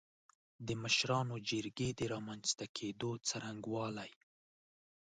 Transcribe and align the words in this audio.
د 0.67 0.69
مشرانو 0.83 1.35
جرګې 1.49 1.89
د 1.99 2.01
رامنځ 2.13 2.47
ته 2.57 2.65
کېدو 2.77 3.11
څرنګوالی 3.27 4.11